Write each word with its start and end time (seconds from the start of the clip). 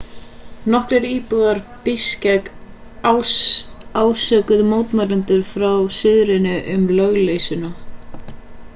nokkrir 0.75 1.03
íbúar 1.09 1.59
bishkek 1.83 2.49
ásökuðu 3.11 4.65
mótmælendur 4.71 5.47
frá 5.53 5.71
suðrinu 5.99 6.57
um 6.75 6.91
lögleysuna 7.01 7.75